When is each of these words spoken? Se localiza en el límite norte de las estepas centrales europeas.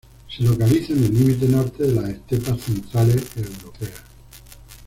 Se 0.35 0.41
localiza 0.41 0.93
en 0.93 1.03
el 1.03 1.13
límite 1.13 1.47
norte 1.47 1.83
de 1.83 1.91
las 1.93 2.09
estepas 2.09 2.59
centrales 2.61 3.23
europeas. 3.37 4.01